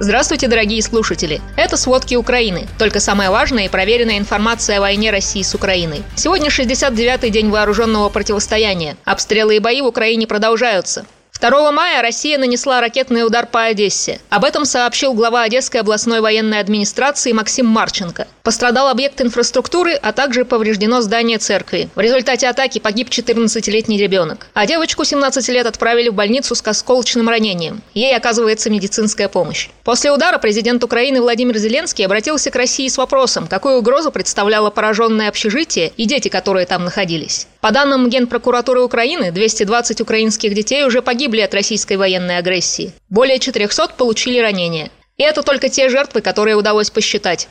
Здравствуйте, 0.00 0.48
дорогие 0.48 0.82
слушатели! 0.82 1.40
Это 1.56 1.76
«Сводки 1.76 2.14
Украины», 2.14 2.66
только 2.78 2.98
самая 2.98 3.30
важная 3.30 3.66
и 3.66 3.68
проверенная 3.68 4.18
информация 4.18 4.78
о 4.78 4.80
войне 4.80 5.10
России 5.10 5.42
с 5.42 5.54
Украиной. 5.54 6.02
Сегодня 6.16 6.48
69-й 6.48 7.30
день 7.30 7.50
вооруженного 7.50 8.08
противостояния. 8.08 8.96
Обстрелы 9.04 9.56
и 9.56 9.60
бои 9.60 9.80
в 9.82 9.86
Украине 9.86 10.26
продолжаются. 10.26 11.04
2 11.42 11.72
мая 11.72 12.02
Россия 12.02 12.38
нанесла 12.38 12.80
ракетный 12.80 13.26
удар 13.26 13.46
по 13.46 13.64
Одессе. 13.64 14.20
Об 14.30 14.44
этом 14.44 14.64
сообщил 14.64 15.12
глава 15.12 15.42
Одесской 15.42 15.80
областной 15.80 16.20
военной 16.20 16.60
администрации 16.60 17.32
Максим 17.32 17.66
Марченко. 17.66 18.28
Пострадал 18.44 18.86
объект 18.86 19.20
инфраструктуры, 19.20 19.94
а 19.94 20.12
также 20.12 20.44
повреждено 20.44 21.00
здание 21.00 21.38
церкви. 21.38 21.88
В 21.96 22.00
результате 22.00 22.46
атаки 22.46 22.78
погиб 22.78 23.08
14-летний 23.08 23.98
ребенок. 23.98 24.46
А 24.54 24.66
девочку 24.66 25.02
17 25.02 25.48
лет 25.48 25.66
отправили 25.66 26.10
в 26.10 26.14
больницу 26.14 26.54
с 26.54 26.62
осколочным 26.64 27.28
ранением. 27.28 27.82
Ей 27.92 28.16
оказывается 28.16 28.70
медицинская 28.70 29.28
помощь. 29.28 29.68
После 29.82 30.12
удара 30.12 30.38
президент 30.38 30.84
Украины 30.84 31.20
Владимир 31.20 31.58
Зеленский 31.58 32.06
обратился 32.06 32.52
к 32.52 32.56
России 32.56 32.86
с 32.86 32.98
вопросом, 32.98 33.48
какую 33.48 33.78
угрозу 33.78 34.12
представляло 34.12 34.70
пораженное 34.70 35.28
общежитие 35.28 35.92
и 35.96 36.04
дети, 36.04 36.28
которые 36.28 36.66
там 36.66 36.84
находились. 36.84 37.48
По 37.62 37.70
данным 37.70 38.10
Генпрокуратуры 38.10 38.82
Украины, 38.82 39.30
220 39.30 40.00
украинских 40.00 40.52
детей 40.52 40.84
уже 40.84 41.00
погибли 41.00 41.42
от 41.42 41.54
российской 41.54 41.96
военной 41.96 42.38
агрессии. 42.38 42.92
Более 43.08 43.38
400 43.38 43.94
получили 43.96 44.40
ранения. 44.40 44.90
И 45.16 45.22
это 45.22 45.44
только 45.44 45.68
те 45.68 45.88
жертвы, 45.88 46.22
которые 46.22 46.56
удалось 46.56 46.90
посчитать. 46.90 47.48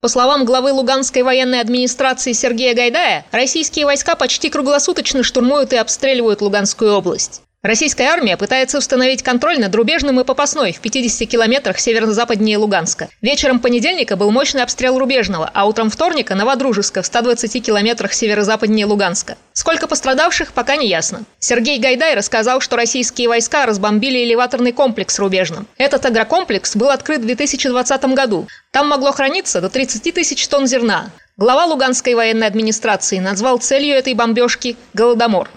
По 0.00 0.08
словам 0.08 0.44
главы 0.44 0.72
Луганской 0.72 1.22
военной 1.22 1.60
администрации 1.60 2.32
Сергея 2.32 2.74
Гайдая, 2.74 3.24
российские 3.30 3.86
войска 3.86 4.16
почти 4.16 4.50
круглосуточно 4.50 5.22
штурмуют 5.22 5.72
и 5.72 5.76
обстреливают 5.76 6.40
Луганскую 6.40 6.92
область. 6.92 7.42
Российская 7.62 8.04
армия 8.04 8.38
пытается 8.38 8.78
установить 8.78 9.22
контроль 9.22 9.60
над 9.60 9.74
рубежным 9.74 10.18
и 10.18 10.24
попасной 10.24 10.72
в 10.72 10.80
50 10.80 11.28
километрах 11.28 11.78
северо-западнее 11.78 12.56
Луганска. 12.56 13.10
Вечером 13.20 13.60
понедельника 13.60 14.16
был 14.16 14.30
мощный 14.30 14.62
обстрел 14.62 14.98
рубежного, 14.98 15.50
а 15.52 15.66
утром 15.66 15.90
вторника– 15.90 16.34
Новодружеска 16.36 17.02
в 17.02 17.06
120 17.06 17.62
километрах 17.62 18.14
северо-западнее 18.14 18.86
Луганска. 18.86 19.36
Сколько 19.52 19.88
пострадавших, 19.88 20.54
пока 20.54 20.76
не 20.76 20.88
ясно. 20.88 21.24
Сергей 21.38 21.78
Гайдай 21.78 22.14
рассказал, 22.14 22.62
что 22.62 22.76
российские 22.76 23.28
войска 23.28 23.66
разбомбили 23.66 24.24
элеваторный 24.24 24.72
комплекс 24.72 25.18
рубежным. 25.18 25.66
Этот 25.76 26.06
агрокомплекс 26.06 26.74
был 26.76 26.88
открыт 26.88 27.20
в 27.20 27.26
2020 27.26 28.04
году. 28.14 28.48
Там 28.70 28.88
могло 28.88 29.12
храниться 29.12 29.60
до 29.60 29.68
30 29.68 30.14
тысяч 30.14 30.48
тонн 30.48 30.66
зерна. 30.66 31.10
Глава 31.36 31.66
Луганской 31.66 32.14
военной 32.14 32.46
администрации 32.46 33.18
назвал 33.18 33.58
целью 33.58 33.96
этой 33.96 34.14
бомбежки– 34.14 34.78
Голодомор. 34.94 35.50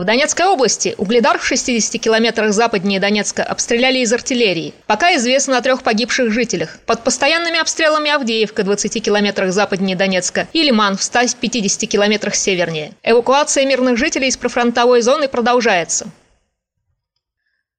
В 0.00 0.04
Донецкой 0.04 0.46
области 0.46 0.94
Угледар 0.96 1.38
в 1.38 1.44
60 1.44 2.00
километрах 2.00 2.54
западнее 2.54 2.98
Донецка 3.00 3.44
обстреляли 3.44 3.98
из 3.98 4.10
артиллерии. 4.10 4.72
Пока 4.86 5.14
известно 5.16 5.58
о 5.58 5.60
трех 5.60 5.82
погибших 5.82 6.32
жителях. 6.32 6.78
Под 6.86 7.04
постоянными 7.04 7.60
обстрелами 7.60 8.10
Авдеевка 8.10 8.62
в 8.62 8.64
20 8.64 9.04
километрах 9.04 9.52
западнее 9.52 9.96
Донецка 9.98 10.48
и 10.54 10.62
Лиман 10.62 10.96
в 10.96 11.02
150 11.02 11.86
километрах 11.86 12.34
севернее. 12.34 12.92
Эвакуация 13.02 13.66
мирных 13.66 13.98
жителей 13.98 14.28
из 14.28 14.38
профронтовой 14.38 15.02
зоны 15.02 15.28
продолжается. 15.28 16.06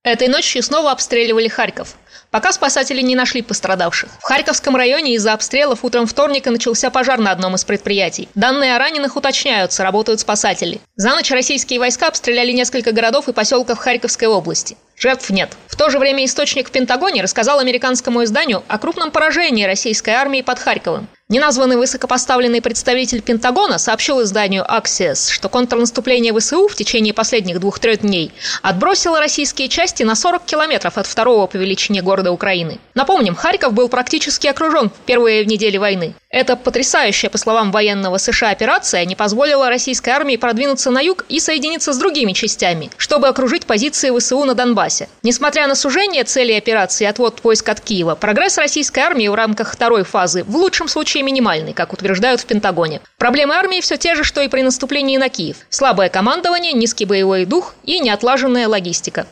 Этой 0.03 0.29
ночью 0.29 0.63
снова 0.63 0.91
обстреливали 0.91 1.47
Харьков. 1.47 1.95
Пока 2.31 2.51
спасатели 2.51 3.01
не 3.01 3.15
нашли 3.15 3.43
пострадавших. 3.43 4.09
В 4.19 4.23
Харьковском 4.23 4.75
районе 4.75 5.13
из-за 5.13 5.33
обстрелов 5.33 5.85
утром 5.85 6.07
вторника 6.07 6.49
начался 6.49 6.89
пожар 6.89 7.19
на 7.19 7.29
одном 7.29 7.53
из 7.53 7.65
предприятий. 7.65 8.27
Данные 8.33 8.75
о 8.75 8.79
раненых 8.79 9.15
уточняются, 9.15 9.83
работают 9.83 10.19
спасатели. 10.19 10.81
За 10.95 11.11
ночь 11.11 11.29
российские 11.29 11.79
войска 11.79 12.07
обстреляли 12.07 12.51
несколько 12.51 12.93
городов 12.93 13.27
и 13.27 13.33
поселков 13.33 13.77
Харьковской 13.77 14.27
области. 14.27 14.75
Жертв 15.01 15.31
нет. 15.31 15.49
В 15.65 15.75
то 15.75 15.89
же 15.89 15.97
время 15.97 16.23
источник 16.25 16.67
в 16.67 16.71
Пентагоне 16.71 17.23
рассказал 17.23 17.57
американскому 17.57 18.23
изданию 18.23 18.61
о 18.67 18.77
крупном 18.77 19.09
поражении 19.09 19.65
российской 19.65 20.11
армии 20.11 20.43
под 20.43 20.59
Харьковым. 20.59 21.07
Неназванный 21.27 21.75
высокопоставленный 21.77 22.61
представитель 22.61 23.23
Пентагона 23.23 23.79
сообщил 23.79 24.21
изданию 24.21 24.63
Axios, 24.63 25.31
что 25.31 25.49
контрнаступление 25.49 26.37
ВСУ 26.37 26.67
в 26.67 26.75
течение 26.75 27.15
последних 27.15 27.59
двух-трех 27.59 28.01
дней 28.01 28.31
отбросило 28.61 29.19
российские 29.19 29.69
части 29.69 30.03
на 30.03 30.13
40 30.13 30.45
километров 30.45 30.99
от 30.99 31.07
второго 31.07 31.47
по 31.47 31.55
величине 31.55 32.03
города 32.03 32.31
Украины. 32.31 32.77
Напомним, 32.93 33.33
Харьков 33.33 33.73
был 33.73 33.89
практически 33.89 34.45
окружен 34.45 34.91
в 34.91 35.05
первые 35.07 35.45
недели 35.45 35.77
войны. 35.77 36.13
Эта 36.31 36.55
потрясающая, 36.55 37.29
по 37.29 37.37
словам 37.37 37.71
военного 37.71 38.17
США, 38.17 38.51
операция 38.51 39.03
не 39.03 39.17
позволила 39.17 39.67
российской 39.67 40.11
армии 40.11 40.37
продвинуться 40.37 40.89
на 40.89 41.01
юг 41.01 41.25
и 41.27 41.41
соединиться 41.41 41.91
с 41.91 41.97
другими 41.97 42.31
частями, 42.31 42.89
чтобы 42.95 43.27
окружить 43.27 43.65
позиции 43.65 44.17
ВСУ 44.17 44.45
на 44.45 44.55
Донбассе. 44.55 45.09
Несмотря 45.23 45.67
на 45.67 45.75
сужение 45.75 46.23
цели 46.23 46.53
операции 46.53 47.03
и 47.03 47.07
отвод 47.07 47.41
войск 47.43 47.67
от 47.67 47.81
Киева, 47.81 48.15
прогресс 48.15 48.57
российской 48.57 49.01
армии 49.01 49.27
в 49.27 49.35
рамках 49.35 49.73
второй 49.73 50.05
фазы 50.05 50.45
в 50.45 50.55
лучшем 50.55 50.87
случае 50.87 51.23
минимальный, 51.23 51.73
как 51.73 51.91
утверждают 51.91 52.39
в 52.39 52.45
Пентагоне. 52.45 53.01
Проблемы 53.17 53.55
армии 53.55 53.81
все 53.81 53.97
те 53.97 54.15
же, 54.15 54.23
что 54.23 54.39
и 54.39 54.47
при 54.47 54.61
наступлении 54.61 55.17
на 55.17 55.27
Киев. 55.27 55.57
Слабое 55.69 56.07
командование, 56.07 56.71
низкий 56.71 57.03
боевой 57.03 57.43
дух 57.43 57.75
и 57.83 57.99
неотлаженная 57.99 58.69
логистика. 58.69 59.27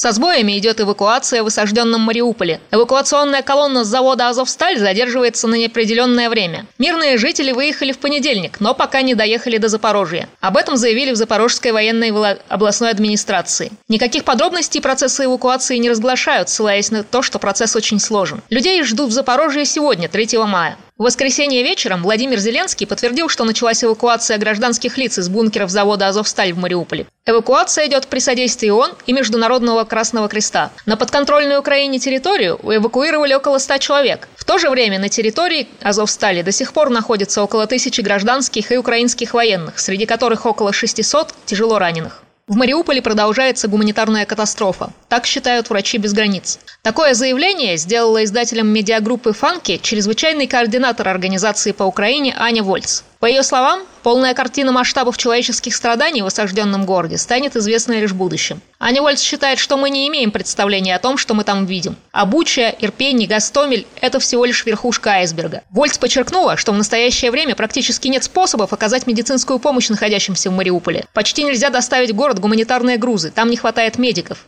Со 0.00 0.12
сбоями 0.12 0.56
идет 0.56 0.80
эвакуация 0.80 1.42
в 1.42 1.48
осажденном 1.48 2.02
Мариуполе. 2.02 2.60
Эвакуационная 2.70 3.42
колонна 3.42 3.82
с 3.82 3.88
завода 3.88 4.28
«Азовсталь» 4.28 4.78
задерживается 4.78 5.48
на 5.48 5.56
неопределенное 5.56 6.30
время. 6.30 6.66
Мирные 6.78 7.18
жители 7.18 7.50
выехали 7.50 7.90
в 7.90 7.98
понедельник, 7.98 8.60
но 8.60 8.74
пока 8.74 9.02
не 9.02 9.16
доехали 9.16 9.58
до 9.58 9.66
Запорожья. 9.66 10.28
Об 10.40 10.56
этом 10.56 10.76
заявили 10.76 11.10
в 11.10 11.16
Запорожской 11.16 11.72
военной 11.72 12.12
областной 12.46 12.90
администрации. 12.90 13.72
Никаких 13.88 14.22
подробностей 14.22 14.80
процесса 14.80 15.24
эвакуации 15.24 15.78
не 15.78 15.90
разглашают, 15.90 16.48
ссылаясь 16.48 16.92
на 16.92 17.02
то, 17.02 17.20
что 17.20 17.40
процесс 17.40 17.74
очень 17.74 17.98
сложен. 17.98 18.40
Людей 18.50 18.80
ждут 18.84 19.10
в 19.10 19.12
Запорожье 19.12 19.64
сегодня, 19.64 20.08
3 20.08 20.38
мая. 20.46 20.76
В 20.98 21.04
воскресенье 21.04 21.62
вечером 21.62 22.02
Владимир 22.02 22.40
Зеленский 22.40 22.84
подтвердил, 22.84 23.28
что 23.28 23.44
началась 23.44 23.84
эвакуация 23.84 24.36
гражданских 24.36 24.98
лиц 24.98 25.16
из 25.16 25.28
бункеров 25.28 25.70
завода 25.70 26.08
«Азовсталь» 26.08 26.52
в 26.52 26.58
Мариуполе. 26.58 27.06
Эвакуация 27.24 27.86
идет 27.86 28.08
при 28.08 28.18
содействии 28.18 28.68
ООН 28.68 28.96
и 29.06 29.12
Международного 29.12 29.84
Красного 29.84 30.28
Креста. 30.28 30.72
На 30.86 30.96
подконтрольную 30.96 31.60
Украине 31.60 32.00
территорию 32.00 32.58
эвакуировали 32.64 33.32
около 33.32 33.58
100 33.58 33.78
человек. 33.78 34.28
В 34.34 34.44
то 34.44 34.58
же 34.58 34.70
время 34.70 34.98
на 34.98 35.08
территории 35.08 35.68
Азовстали 35.82 36.42
до 36.42 36.50
сих 36.50 36.72
пор 36.72 36.90
находится 36.90 37.44
около 37.44 37.68
тысячи 37.68 38.00
гражданских 38.00 38.72
и 38.72 38.76
украинских 38.76 39.34
военных, 39.34 39.78
среди 39.78 40.04
которых 40.04 40.46
около 40.46 40.72
600 40.72 41.32
тяжело 41.46 41.78
раненых. 41.78 42.24
В 42.48 42.56
Мариуполе 42.56 43.02
продолжается 43.02 43.68
гуманитарная 43.68 44.24
катастрофа. 44.24 44.90
Так 45.10 45.26
считают 45.26 45.68
врачи 45.68 45.98
без 45.98 46.14
границ. 46.14 46.58
Такое 46.80 47.12
заявление 47.12 47.76
сделала 47.76 48.24
издателем 48.24 48.68
медиагруппы 48.68 49.34
«Фанки» 49.34 49.76
чрезвычайный 49.76 50.46
координатор 50.46 51.06
организации 51.08 51.72
по 51.72 51.82
Украине 51.82 52.34
Аня 52.38 52.62
Вольц. 52.62 53.02
По 53.20 53.26
ее 53.26 53.42
словам, 53.42 53.80
полная 54.04 54.32
картина 54.32 54.70
масштабов 54.70 55.18
человеческих 55.18 55.74
страданий 55.74 56.22
в 56.22 56.26
осажденном 56.26 56.86
городе 56.86 57.18
станет 57.18 57.56
известна 57.56 57.98
лишь 57.98 58.12
в 58.12 58.16
будущем. 58.16 58.60
Аня 58.78 59.02
Вольц 59.02 59.20
считает, 59.20 59.58
что 59.58 59.76
мы 59.76 59.90
не 59.90 60.06
имеем 60.06 60.30
представления 60.30 60.94
о 60.94 61.00
том, 61.00 61.18
что 61.18 61.34
мы 61.34 61.42
там 61.42 61.66
видим. 61.66 61.96
А 62.12 62.26
Буча, 62.26 62.72
Ирпень 62.78 63.26
Гастомель– 63.26 63.88
это 64.00 64.20
всего 64.20 64.44
лишь 64.44 64.64
верхушка 64.64 65.10
айсберга. 65.10 65.62
Вольц 65.70 65.98
подчеркнула, 65.98 66.56
что 66.56 66.70
в 66.70 66.76
настоящее 66.76 67.32
время 67.32 67.56
практически 67.56 68.06
нет 68.06 68.22
способов 68.22 68.72
оказать 68.72 69.08
медицинскую 69.08 69.58
помощь 69.58 69.88
находящимся 69.88 70.50
в 70.50 70.52
Мариуполе. 70.52 71.06
Почти 71.12 71.42
нельзя 71.42 71.70
доставить 71.70 72.12
в 72.12 72.14
город 72.14 72.38
гуманитарные 72.38 72.98
грузы, 72.98 73.32
там 73.32 73.50
не 73.50 73.56
хватает 73.56 73.98
медиков. 73.98 74.38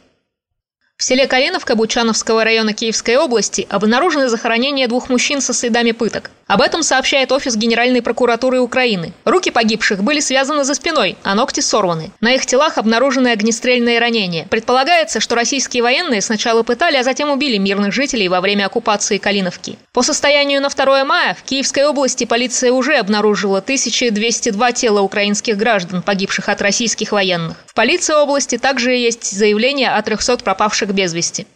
В 1.00 1.03
селе 1.03 1.27
Калиновка 1.27 1.77
Бучановского 1.77 2.44
района 2.44 2.75
Киевской 2.75 3.16
области 3.16 3.66
обнаружены 3.71 4.28
захоронения 4.28 4.87
двух 4.87 5.09
мужчин 5.09 5.41
со 5.41 5.55
следами 5.55 5.93
пыток. 5.93 6.31
Об 6.47 6.61
этом 6.61 6.83
сообщает 6.83 7.33
офис 7.33 7.56
Генеральной 7.56 8.03
прокуратуры 8.03 8.61
Украины. 8.61 9.15
Руки 9.25 9.50
погибших 9.50 10.03
были 10.03 10.21
связаны 10.21 10.62
за 10.65 10.75
спиной, 10.75 11.16
а 11.22 11.34
ногти 11.34 11.60
сорваны. 11.60 12.10
На 12.21 12.34
их 12.34 12.44
телах 12.44 12.77
обнаружены 12.77 13.28
огнестрельные 13.28 13.99
ранения. 13.99 14.47
Предполагается, 14.50 15.21
что 15.21 15.36
российские 15.36 15.83
военные 15.83 16.21
сначала 16.21 16.65
пытали, 16.65 16.97
а 16.97 17.04
затем 17.04 17.30
убили 17.30 17.57
мирных 17.57 17.95
жителей 17.95 18.28
во 18.28 18.42
время 18.42 18.66
оккупации 18.66 19.16
Калиновки. 19.16 19.78
По 19.92 20.03
состоянию 20.03 20.60
на 20.60 20.69
2 20.69 21.04
мая 21.04 21.34
в 21.34 21.45
Киевской 21.45 21.86
области 21.86 22.24
полиция 22.24 22.72
уже 22.72 22.97
обнаружила 22.97 23.59
1202 23.59 24.72
тела 24.72 25.01
украинских 25.01 25.57
граждан, 25.57 26.03
погибших 26.03 26.51
от 26.51 26.60
российских 26.60 27.13
военных. 27.13 27.57
В 27.65 27.74
полиции 27.74 28.13
области 28.13 28.59
также 28.59 28.92
есть 28.92 29.30
заявление 29.30 29.91
о 29.91 30.03
300 30.03 30.39
пропавших 30.39 30.90
без 30.92 31.15
вести. 31.15 31.47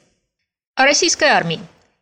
О 0.74 0.84
российской 0.84 1.28
армии. 1.28 1.60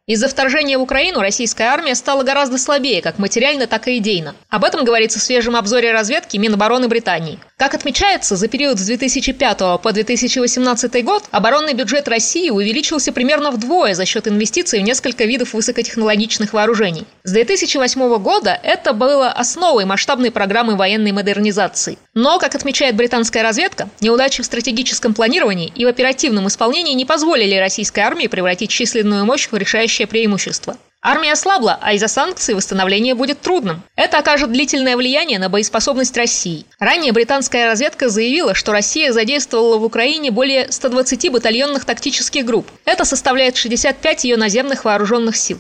Из-за 0.08 0.26
вторжения 0.26 0.78
в 0.78 0.82
Украину 0.82 1.20
российская 1.20 1.68
армия 1.68 1.94
стала 1.94 2.24
гораздо 2.24 2.58
слабее, 2.58 3.00
как 3.02 3.20
материально, 3.20 3.68
так 3.68 3.86
и 3.86 3.98
идейно. 3.98 4.34
Об 4.48 4.64
этом 4.64 4.84
говорится 4.84 5.20
в 5.20 5.22
свежем 5.22 5.54
обзоре 5.54 5.92
разведки 5.92 6.36
Минобороны 6.38 6.88
Британии. 6.88 7.38
Как 7.56 7.74
отмечается, 7.74 8.34
за 8.34 8.48
период 8.48 8.80
с 8.80 8.84
2005 8.84 9.80
по 9.80 9.92
2018 9.92 11.04
год 11.04 11.22
оборонный 11.30 11.74
бюджет 11.74 12.08
России 12.08 12.50
увеличился 12.50 13.12
примерно 13.12 13.52
вдвое 13.52 13.94
за 13.94 14.04
счет 14.04 14.26
инвестиций 14.26 14.80
в 14.80 14.82
несколько 14.82 15.22
видов 15.22 15.54
высокотехнологичных 15.54 16.52
вооружений. 16.52 17.06
С 17.22 17.30
2008 17.30 18.18
года 18.18 18.58
это 18.60 18.94
было 18.94 19.28
основой 19.28 19.84
масштабной 19.84 20.32
программы 20.32 20.74
военной 20.74 21.12
модернизации. 21.12 21.96
Но, 22.14 22.40
как 22.40 22.56
отмечает 22.56 22.96
британская 22.96 23.42
разведка, 23.42 23.88
неудачи 24.00 24.42
в 24.42 24.46
стратегическом 24.46 25.14
планировании 25.14 25.72
и 25.76 25.84
в 25.84 25.88
оперативном 25.88 26.48
исполнении 26.48 26.94
не 26.94 27.04
позволили 27.04 27.54
российской 27.54 28.00
армии 28.00 28.26
превратить 28.26 28.70
численную 28.70 29.24
мощь 29.24 29.46
в 29.46 29.50
решающее 29.92 30.06
преимущество. 30.06 30.76
Армия 31.04 31.32
ослабла, 31.32 31.78
а 31.82 31.94
из-за 31.94 32.06
санкций 32.06 32.54
восстановление 32.54 33.14
будет 33.14 33.40
трудным. 33.40 33.82
Это 33.96 34.18
окажет 34.18 34.52
длительное 34.52 34.96
влияние 34.96 35.40
на 35.40 35.48
боеспособность 35.48 36.16
России. 36.16 36.64
Ранее 36.78 37.12
британская 37.12 37.66
разведка 37.66 38.08
заявила, 38.08 38.54
что 38.54 38.70
Россия 38.72 39.12
задействовала 39.12 39.78
в 39.78 39.84
Украине 39.84 40.30
более 40.30 40.70
120 40.70 41.32
батальонных 41.32 41.84
тактических 41.84 42.44
групп. 42.44 42.70
Это 42.84 43.04
составляет 43.04 43.56
65 43.56 44.24
ее 44.24 44.36
наземных 44.36 44.84
вооруженных 44.84 45.36
сил. 45.36 45.58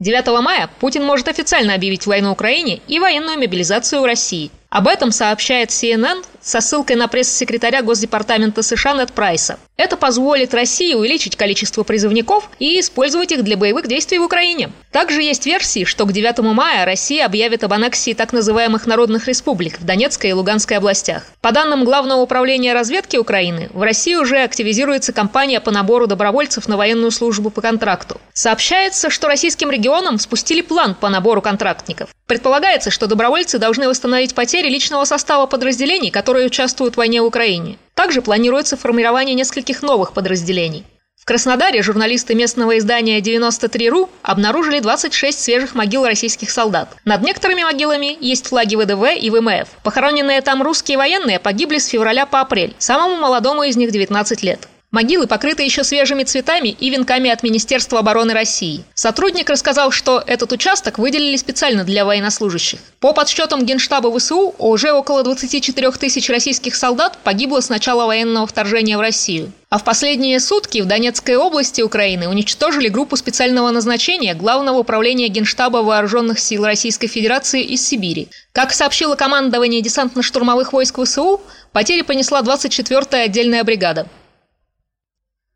9 0.00 0.42
мая 0.42 0.68
Путин 0.80 1.04
может 1.04 1.28
официально 1.28 1.74
объявить 1.74 2.06
войну 2.06 2.32
Украине 2.32 2.80
и 2.88 2.98
военную 2.98 3.38
мобилизацию 3.38 4.02
в 4.02 4.04
России– 4.04 4.50
об 4.72 4.88
этом 4.88 5.12
сообщает 5.12 5.68
CNN 5.68 6.24
со 6.42 6.60
ссылкой 6.60 6.96
на 6.96 7.08
пресс-секретаря 7.08 7.82
Госдепартамента 7.82 8.62
США 8.62 8.94
Нед 8.94 9.12
Прайса. 9.12 9.58
Это 9.76 9.96
позволит 9.96 10.54
России 10.54 10.94
увеличить 10.94 11.36
количество 11.36 11.82
призывников 11.82 12.48
и 12.58 12.78
использовать 12.78 13.32
их 13.32 13.42
для 13.42 13.56
боевых 13.56 13.88
действий 13.88 14.18
в 14.18 14.22
Украине. 14.24 14.70
Также 14.90 15.22
есть 15.22 15.46
версии, 15.46 15.84
что 15.84 16.06
к 16.06 16.12
9 16.12 16.38
мая 16.38 16.84
Россия 16.84 17.24
объявит 17.26 17.64
об 17.64 17.72
аннексии 17.72 18.12
так 18.12 18.32
называемых 18.32 18.86
народных 18.86 19.26
республик 19.26 19.80
в 19.80 19.84
Донецкой 19.84 20.30
и 20.30 20.32
Луганской 20.32 20.76
областях. 20.76 21.24
По 21.40 21.52
данным 21.52 21.84
Главного 21.84 22.20
управления 22.20 22.74
разведки 22.74 23.16
Украины, 23.16 23.70
в 23.72 23.82
России 23.82 24.14
уже 24.14 24.42
активизируется 24.42 25.12
кампания 25.12 25.60
по 25.60 25.70
набору 25.70 26.06
добровольцев 26.06 26.68
на 26.68 26.76
военную 26.76 27.10
службу 27.10 27.50
по 27.50 27.60
контракту. 27.60 28.20
Сообщается, 28.34 29.10
что 29.10 29.28
российским 29.28 29.70
регионам 29.70 30.18
спустили 30.18 30.60
план 30.60 30.94
по 30.94 31.08
набору 31.08 31.42
контрактников. 31.42 32.10
Предполагается, 32.26 32.90
что 32.90 33.06
добровольцы 33.06 33.58
должны 33.58 33.88
восстановить 33.88 34.34
потери 34.34 34.70
личного 34.70 35.04
состава 35.04 35.44
подразделений, 35.44 36.10
которые 36.10 36.31
участвуют 36.40 36.94
в 36.94 36.98
войне 36.98 37.22
в 37.22 37.26
Украине. 37.26 37.78
Также 37.94 38.22
планируется 38.22 38.76
формирование 38.76 39.34
нескольких 39.34 39.82
новых 39.82 40.12
подразделений. 40.12 40.84
В 41.22 41.24
Краснодаре 41.24 41.82
журналисты 41.82 42.34
местного 42.34 42.78
издания 42.78 43.20
93.ru 43.20 44.08
обнаружили 44.22 44.80
26 44.80 45.38
свежих 45.38 45.76
могил 45.76 46.04
российских 46.04 46.50
солдат. 46.50 46.96
Над 47.04 47.22
некоторыми 47.22 47.62
могилами 47.62 48.18
есть 48.20 48.48
флаги 48.48 48.74
ВДВ 48.74 49.22
и 49.22 49.30
ВМФ. 49.30 49.68
Похороненные 49.84 50.40
там 50.40 50.64
русские 50.64 50.98
военные 50.98 51.38
погибли 51.38 51.78
с 51.78 51.86
февраля 51.86 52.26
по 52.26 52.40
апрель. 52.40 52.74
Самому 52.78 53.16
молодому 53.16 53.62
из 53.62 53.76
них 53.76 53.92
19 53.92 54.42
лет. 54.42 54.68
Могилы 54.92 55.26
покрыты 55.26 55.62
еще 55.62 55.84
свежими 55.84 56.22
цветами 56.22 56.68
и 56.68 56.90
венками 56.90 57.30
от 57.30 57.42
Министерства 57.42 58.00
обороны 58.00 58.34
России. 58.34 58.84
Сотрудник 58.92 59.48
рассказал, 59.48 59.90
что 59.90 60.22
этот 60.26 60.52
участок 60.52 60.98
выделили 60.98 61.36
специально 61.36 61.82
для 61.82 62.04
военнослужащих. 62.04 62.78
По 63.00 63.14
подсчетам 63.14 63.64
Генштаба 63.64 64.14
ВСУ, 64.14 64.54
уже 64.58 64.92
около 64.92 65.22
24 65.22 65.92
тысяч 65.92 66.28
российских 66.28 66.74
солдат 66.74 67.16
погибло 67.24 67.60
с 67.60 67.70
начала 67.70 68.04
военного 68.04 68.46
вторжения 68.46 68.98
в 68.98 69.00
Россию. 69.00 69.50
А 69.70 69.78
в 69.78 69.84
последние 69.84 70.38
сутки 70.40 70.82
в 70.82 70.84
Донецкой 70.84 71.36
области 71.36 71.80
Украины 71.80 72.28
уничтожили 72.28 72.88
группу 72.88 73.16
специального 73.16 73.70
назначения 73.70 74.34
Главного 74.34 74.76
управления 74.76 75.28
Генштаба 75.28 75.78
Вооруженных 75.78 76.38
сил 76.38 76.66
Российской 76.66 77.06
Федерации 77.06 77.62
из 77.62 77.82
Сибири. 77.82 78.28
Как 78.52 78.74
сообщило 78.74 79.14
командование 79.14 79.80
десантно-штурмовых 79.80 80.72
войск 80.72 81.02
ВСУ, 81.02 81.40
потери 81.72 82.02
понесла 82.02 82.42
24-я 82.42 83.22
отдельная 83.22 83.64
бригада. 83.64 84.06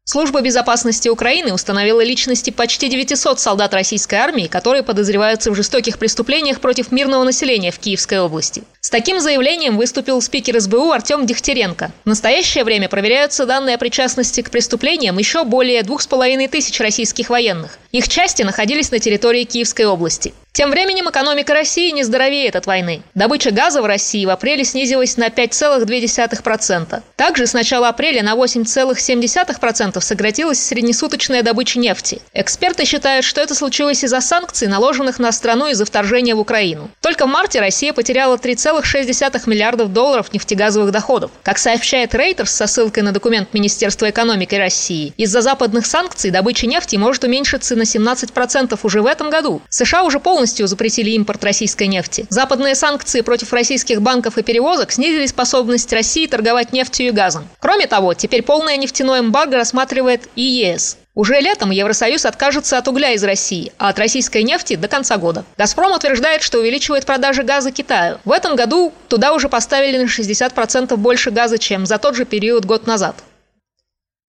Служба 0.08 0.40
безопасности 0.40 1.08
Украины 1.08 1.52
установила 1.52 2.00
личности 2.00 2.50
почти 2.50 2.88
900 2.88 3.40
солдат 3.40 3.74
российской 3.74 4.14
армии, 4.14 4.46
которые 4.46 4.84
подозреваются 4.84 5.50
в 5.50 5.56
жестоких 5.56 5.98
преступлениях 5.98 6.60
против 6.60 6.92
мирного 6.92 7.24
населения 7.24 7.72
в 7.72 7.80
Киевской 7.80 8.20
области. 8.20 8.62
С 8.86 8.88
таким 8.88 9.18
заявлением 9.18 9.78
выступил 9.78 10.22
спикер 10.22 10.60
СБУ 10.60 10.92
Артем 10.92 11.26
Дегтяренко. 11.26 11.90
В 12.04 12.08
настоящее 12.08 12.62
время 12.62 12.88
проверяются 12.88 13.44
данные 13.44 13.74
о 13.74 13.78
причастности 13.78 14.42
к 14.42 14.50
преступлениям 14.52 15.18
еще 15.18 15.42
более 15.42 15.82
двух 15.82 16.02
с 16.02 16.06
половиной 16.06 16.46
тысяч 16.46 16.78
российских 16.78 17.28
военных. 17.28 17.80
Их 17.90 18.08
части 18.08 18.44
находились 18.44 18.92
на 18.92 19.00
территории 19.00 19.42
Киевской 19.42 19.86
области. 19.86 20.34
Тем 20.56 20.70
временем 20.70 21.10
экономика 21.10 21.52
России 21.52 21.90
не 21.90 22.02
здоровеет 22.02 22.56
от 22.56 22.64
войны. 22.64 23.02
Добыча 23.14 23.50
газа 23.50 23.82
в 23.82 23.84
России 23.84 24.24
в 24.24 24.30
апреле 24.30 24.64
снизилась 24.64 25.18
на 25.18 25.26
5,2%. 25.26 27.02
Также 27.14 27.46
с 27.46 27.52
начала 27.52 27.90
апреля 27.90 28.22
на 28.22 28.32
8,7% 28.32 30.00
сократилась 30.00 30.64
среднесуточная 30.64 31.42
добыча 31.42 31.78
нефти. 31.78 32.22
Эксперты 32.32 32.86
считают, 32.86 33.26
что 33.26 33.42
это 33.42 33.54
случилось 33.54 34.02
из-за 34.02 34.22
санкций, 34.22 34.66
наложенных 34.66 35.18
на 35.18 35.30
страну 35.30 35.66
из-за 35.66 35.84
вторжения 35.84 36.34
в 36.34 36.40
Украину. 36.40 36.88
Только 37.02 37.26
в 37.26 37.28
марте 37.28 37.60
Россия 37.60 37.92
потеряла 37.92 38.38
3,6 38.80 39.48
миллиардов 39.48 39.92
долларов 39.92 40.32
нефтегазовых 40.32 40.90
доходов. 40.90 41.30
Как 41.42 41.58
сообщает 41.58 42.14
Reuters 42.14 42.46
со 42.46 42.66
ссылкой 42.66 43.02
на 43.02 43.12
документ 43.12 43.52
Министерства 43.52 44.10
экономики 44.10 44.54
России, 44.54 45.12
из-за 45.16 45.40
западных 45.40 45.86
санкций 45.86 46.30
добыча 46.30 46.66
нефти 46.66 46.96
может 46.96 47.24
уменьшиться 47.24 47.76
на 47.76 47.82
17% 47.82 48.78
уже 48.82 49.02
в 49.02 49.06
этом 49.06 49.30
году. 49.30 49.62
США 49.68 50.02
уже 50.04 50.20
полностью 50.20 50.66
запретили 50.66 51.10
импорт 51.10 51.42
российской 51.44 51.86
нефти. 51.86 52.26
Западные 52.28 52.74
санкции 52.74 53.20
против 53.20 53.52
российских 53.52 54.02
банков 54.02 54.38
и 54.38 54.42
перевозок 54.42 54.92
снизили 54.92 55.26
способность 55.26 55.92
России 55.92 56.26
торговать 56.26 56.72
нефтью 56.72 57.08
и 57.08 57.10
газом. 57.10 57.48
Кроме 57.60 57.86
того, 57.86 58.14
теперь 58.14 58.42
полное 58.42 58.76
нефтяное 58.76 59.20
эмбарго 59.20 59.56
рассматривает 59.56 60.28
и 60.36 60.42
ЕС. 60.42 60.98
Уже 61.16 61.40
летом 61.40 61.70
Евросоюз 61.70 62.26
откажется 62.26 62.76
от 62.76 62.88
угля 62.88 63.12
из 63.12 63.24
России, 63.24 63.72
а 63.78 63.88
от 63.88 63.98
российской 63.98 64.42
нефти 64.42 64.76
до 64.76 64.86
конца 64.86 65.16
года. 65.16 65.46
«Газпром» 65.56 65.92
утверждает, 65.92 66.42
что 66.42 66.58
увеличивает 66.58 67.06
продажи 67.06 67.42
газа 67.42 67.72
Китаю. 67.72 68.18
В 68.26 68.30
этом 68.30 68.54
году 68.54 68.92
туда 69.08 69.32
уже 69.32 69.48
поставили 69.48 69.96
на 69.96 70.04
60% 70.04 70.94
больше 70.96 71.30
газа, 71.30 71.56
чем 71.56 71.86
за 71.86 71.96
тот 71.96 72.16
же 72.16 72.26
период 72.26 72.66
год 72.66 72.86
назад. 72.86 73.16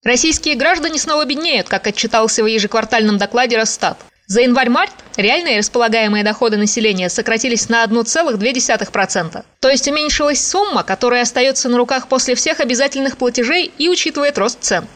Российские 0.06 0.56
граждане 0.56 0.98
снова 0.98 1.26
беднеют, 1.26 1.68
как 1.68 1.86
отчитался 1.88 2.42
в 2.42 2.48
ежеквартальном 2.48 3.18
докладе 3.18 3.58
Росстат. 3.58 3.98
За 4.28 4.40
январь-март 4.40 4.94
реальные 5.18 5.58
располагаемые 5.58 6.24
доходы 6.24 6.56
населения 6.56 7.10
сократились 7.10 7.68
на 7.68 7.84
1,2%. 7.84 9.44
То 9.60 9.70
есть 9.70 9.88
уменьшилась 9.90 10.46
сумма, 10.46 10.84
которая 10.84 11.24
остается 11.24 11.68
на 11.68 11.78
руках 11.78 12.08
после 12.08 12.36
всех 12.36 12.62
обязательных 12.62 13.18
платежей 13.18 13.72
и 13.78 13.90
учитывает 13.90 14.38
рост 14.38 14.60
цен. 14.62 14.88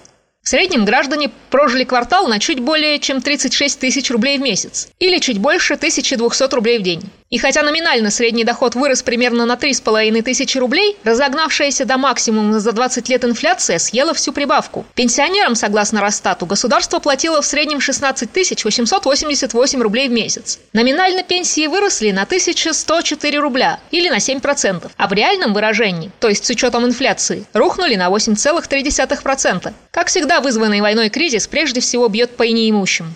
В 0.43 0.49
среднем 0.49 0.85
граждане 0.85 1.29
прожили 1.51 1.83
квартал 1.83 2.27
на 2.27 2.39
чуть 2.39 2.59
более 2.59 2.97
чем 2.97 3.21
36 3.21 3.79
тысяч 3.79 4.09
рублей 4.09 4.39
в 4.39 4.41
месяц 4.41 4.89
или 4.97 5.19
чуть 5.19 5.37
больше 5.37 5.75
1200 5.75 6.55
рублей 6.55 6.79
в 6.79 6.81
день. 6.81 7.03
И 7.31 7.37
хотя 7.37 7.63
номинально 7.63 8.11
средний 8.11 8.43
доход 8.43 8.75
вырос 8.75 9.03
примерно 9.03 9.45
на 9.45 9.53
3,5 9.53 10.21
тысячи 10.21 10.57
рублей, 10.57 10.97
разогнавшаяся 11.05 11.85
до 11.85 11.97
максимума 11.97 12.59
за 12.59 12.73
20 12.73 13.07
лет 13.07 13.23
инфляция 13.23 13.79
съела 13.79 14.13
всю 14.13 14.33
прибавку. 14.33 14.85
Пенсионерам, 14.95 15.55
согласно 15.55 16.01
Росстату, 16.01 16.45
государство 16.45 16.99
платило 16.99 17.41
в 17.41 17.45
среднем 17.45 17.79
16 17.79 18.29
888 18.65 19.81
рублей 19.81 20.09
в 20.09 20.11
месяц. 20.11 20.59
Номинально 20.73 21.23
пенсии 21.23 21.67
выросли 21.67 22.11
на 22.11 22.23
1104 22.23 23.39
рубля 23.39 23.79
или 23.91 24.09
на 24.09 24.17
7%, 24.17 24.91
а 24.97 25.07
в 25.07 25.13
реальном 25.13 25.53
выражении, 25.53 26.11
то 26.19 26.27
есть 26.27 26.45
с 26.45 26.49
учетом 26.49 26.85
инфляции, 26.85 27.45
рухнули 27.53 27.95
на 27.95 28.09
8,3%. 28.09 29.73
Как 29.91 30.07
всегда, 30.07 30.30
вызванный 30.39 30.81
войной 30.81 31.09
кризис 31.09 31.47
прежде 31.47 31.81
всего 31.81 32.07
бьет 32.07 32.37
по 32.37 32.43
неимущим. 32.43 33.13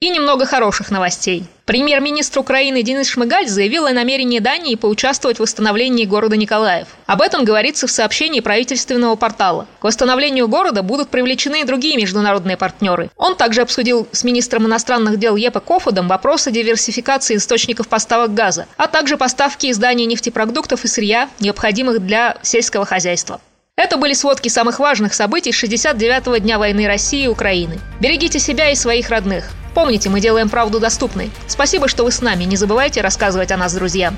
И 0.00 0.10
немного 0.10 0.46
хороших 0.46 0.92
новостей. 0.92 1.44
Премьер-министр 1.64 2.38
Украины 2.38 2.84
Денис 2.84 3.08
Шмыгаль 3.08 3.48
заявил 3.48 3.86
о 3.86 3.92
намерении 3.92 4.38
Дании 4.38 4.76
поучаствовать 4.76 5.38
в 5.38 5.40
восстановлении 5.40 6.04
города 6.04 6.36
Николаев. 6.36 6.86
Об 7.06 7.20
этом 7.20 7.44
говорится 7.44 7.88
в 7.88 7.90
сообщении 7.90 8.38
правительственного 8.38 9.16
портала. 9.16 9.66
К 9.80 9.84
восстановлению 9.84 10.46
города 10.46 10.84
будут 10.84 11.08
привлечены 11.08 11.62
и 11.62 11.64
другие 11.64 11.96
международные 11.96 12.56
партнеры. 12.56 13.10
Он 13.16 13.34
также 13.34 13.60
обсудил 13.60 14.06
с 14.12 14.22
министром 14.22 14.66
иностранных 14.66 15.18
дел 15.18 15.34
Епе 15.34 15.58
Кофудом 15.58 16.06
вопросы 16.06 16.52
диверсификации 16.52 17.34
источников 17.34 17.88
поставок 17.88 18.32
газа, 18.34 18.66
а 18.76 18.86
также 18.86 19.16
поставки 19.16 19.66
из 19.66 19.78
Дании 19.78 20.04
нефтепродуктов 20.04 20.84
и 20.84 20.88
сырья, 20.88 21.28
необходимых 21.40 22.06
для 22.06 22.36
сельского 22.42 22.84
хозяйства. 22.84 23.40
Это 23.78 23.96
были 23.96 24.12
сводки 24.12 24.48
самых 24.48 24.80
важных 24.80 25.14
событий 25.14 25.50
69-го 25.50 26.36
дня 26.38 26.58
войны 26.58 26.88
России 26.88 27.22
и 27.22 27.28
Украины. 27.28 27.78
Берегите 28.00 28.40
себя 28.40 28.70
и 28.70 28.74
своих 28.74 29.08
родных. 29.08 29.50
Помните, 29.72 30.08
мы 30.08 30.20
делаем 30.20 30.48
правду 30.48 30.80
доступной. 30.80 31.30
Спасибо, 31.46 31.86
что 31.86 32.02
вы 32.02 32.10
с 32.10 32.20
нами. 32.20 32.42
Не 32.42 32.56
забывайте 32.56 33.02
рассказывать 33.02 33.52
о 33.52 33.56
нас 33.56 33.72
друзьям. 33.74 34.16